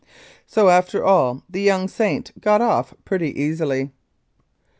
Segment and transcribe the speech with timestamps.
[0.47, 3.91] So after all the young "Saint" got off pretty easily.